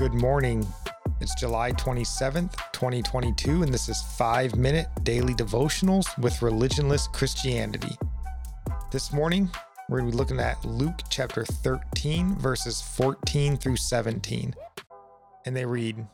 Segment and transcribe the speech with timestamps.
[0.00, 0.66] Good morning.
[1.20, 7.94] It's July 27th, 2022, and this is 5 Minute Daily Devotionals with Religionless Christianity.
[8.90, 9.50] This morning,
[9.90, 14.54] we're going to be looking at Luke chapter 13, verses 14 through 17.
[15.44, 16.06] And they read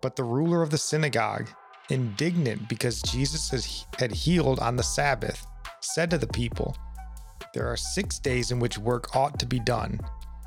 [0.00, 1.50] But the ruler of the synagogue,
[1.90, 5.46] indignant because Jesus had healed on the Sabbath,
[5.82, 6.74] said to the people,
[7.52, 10.00] There are six days in which work ought to be done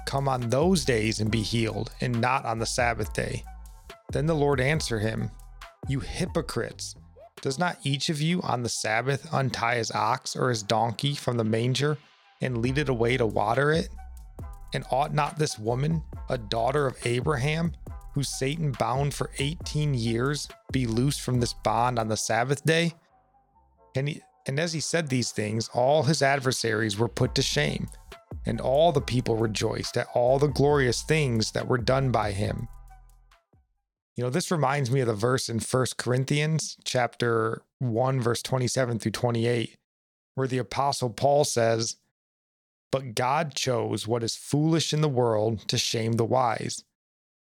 [0.10, 3.44] Come on those days and be healed, and not on the Sabbath day.
[4.12, 5.30] Then the Lord answered him,
[5.88, 6.96] You hypocrites!
[7.44, 11.38] Does not each of you on the Sabbath untie his ox or his donkey from
[11.38, 11.96] the manger
[12.42, 13.90] and lead it away to water it?
[14.74, 17.74] And ought not this woman, a daughter of Abraham,
[18.16, 22.96] who Satan bound for 18 years, be loosed from this bond on the Sabbath day?
[23.96, 27.90] And, he, and as he said these things, all his adversaries were put to shame
[28.50, 32.68] and all the people rejoiced at all the glorious things that were done by him.
[34.16, 38.98] You know, this reminds me of the verse in 1 Corinthians chapter 1 verse 27
[38.98, 39.78] through 28
[40.34, 41.98] where the apostle Paul says,
[42.92, 46.84] "But God chose what is foolish in the world to shame the wise.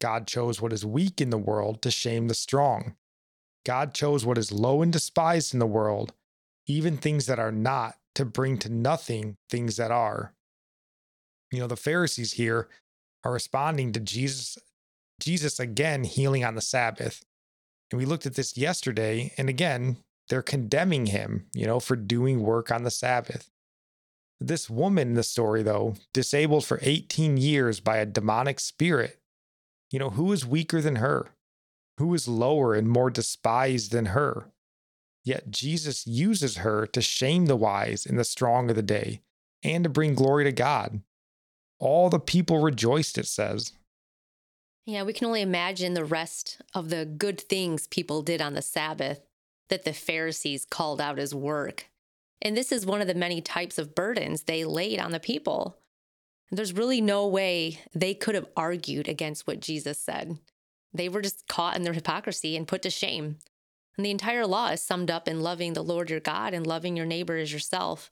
[0.00, 2.96] God chose what is weak in the world to shame the strong.
[3.64, 6.14] God chose what is low and despised in the world,
[6.66, 10.35] even things that are not, to bring to nothing things that are."
[11.56, 12.68] You know, the Pharisees here
[13.24, 14.58] are responding to Jesus,
[15.18, 17.24] Jesus again healing on the Sabbath.
[17.90, 19.96] And we looked at this yesterday, and again,
[20.28, 23.48] they're condemning him, you know, for doing work on the Sabbath.
[24.38, 29.18] This woman in the story, though, disabled for 18 years by a demonic spirit,
[29.90, 31.30] you know, who is weaker than her?
[31.96, 34.52] Who is lower and more despised than her?
[35.24, 39.22] Yet Jesus uses her to shame the wise and the strong of the day
[39.62, 41.00] and to bring glory to God.
[41.78, 43.72] All the people rejoiced, it says.
[44.86, 48.62] Yeah, we can only imagine the rest of the good things people did on the
[48.62, 49.20] Sabbath
[49.68, 51.88] that the Pharisees called out as work.
[52.40, 55.78] And this is one of the many types of burdens they laid on the people.
[56.50, 60.38] There's really no way they could have argued against what Jesus said.
[60.94, 63.38] They were just caught in their hypocrisy and put to shame.
[63.96, 66.96] And the entire law is summed up in loving the Lord your God and loving
[66.96, 68.10] your neighbor as yourself.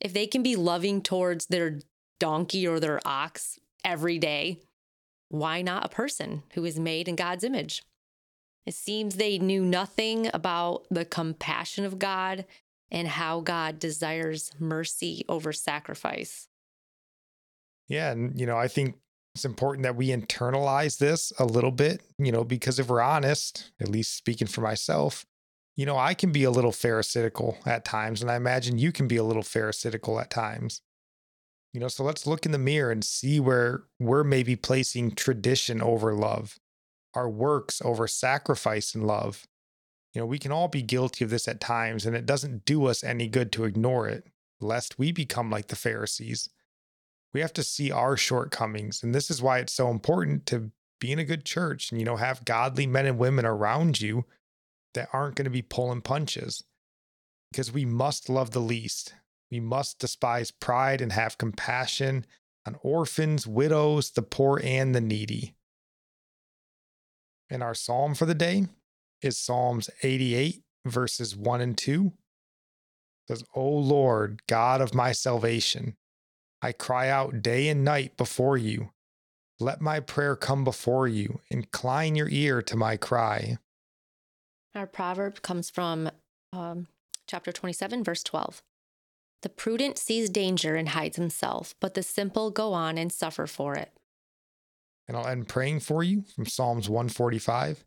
[0.00, 1.80] If they can be loving towards their
[2.18, 4.60] donkey or their ox every day,
[5.28, 7.82] why not a person who is made in God's image?
[8.66, 12.44] It seems they knew nothing about the compassion of God
[12.90, 16.48] and how God desires mercy over sacrifice.
[17.88, 18.10] Yeah.
[18.10, 18.96] And, you know, I think
[19.34, 23.70] it's important that we internalize this a little bit, you know, because if we're honest,
[23.80, 25.24] at least speaking for myself,
[25.76, 28.20] you know, I can be a little pharisaical at times.
[28.20, 30.82] And I imagine you can be a little pharisaical at times.
[31.72, 35.82] You know, so let's look in the mirror and see where we're maybe placing tradition
[35.82, 36.58] over love,
[37.14, 39.46] our works over sacrifice and love.
[40.14, 42.86] You know, we can all be guilty of this at times, and it doesn't do
[42.86, 44.26] us any good to ignore it,
[44.60, 46.48] lest we become like the Pharisees.
[47.34, 51.12] We have to see our shortcomings, and this is why it's so important to be
[51.12, 54.24] in a good church and, you know, have godly men and women around you
[54.94, 56.64] that aren't going to be pulling punches
[57.52, 59.14] because we must love the least.
[59.50, 62.26] We must despise pride and have compassion
[62.66, 65.54] on orphans, widows, the poor, and the needy.
[67.50, 68.66] And our psalm for the day
[69.22, 72.06] is Psalms 88, verses 1 and 2.
[72.06, 72.12] It
[73.28, 75.96] says, O Lord, God of my salvation,
[76.60, 78.90] I cry out day and night before you.
[79.60, 81.40] Let my prayer come before you.
[81.50, 83.58] Incline your ear to my cry.
[84.74, 86.10] Our proverb comes from
[86.52, 86.86] um,
[87.26, 88.62] chapter 27, verse 12.
[89.42, 93.74] The prudent sees danger and hides himself, but the simple go on and suffer for
[93.76, 93.92] it.
[95.06, 97.84] And I'll end praying for you from Psalms 145.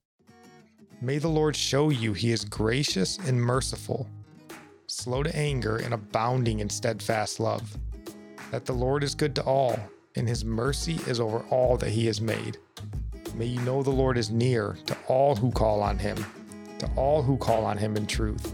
[1.02, 4.08] May the Lord show you he is gracious and merciful,
[4.88, 7.78] slow to anger and abounding in steadfast love.
[8.52, 9.78] That the Lord is good to all,
[10.16, 12.60] and his mercy is over all that he has made.
[13.36, 16.26] May you know the Lord is near to all who call on him,
[16.80, 18.54] to all who call on him in truth